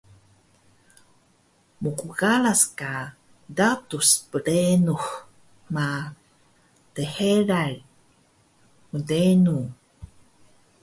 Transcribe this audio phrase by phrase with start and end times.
[1.81, 2.93] Mqqaras ka
[3.57, 5.05] tadus brenux
[5.73, 5.87] ma
[6.95, 7.75] dxeral
[8.93, 9.59] mdengu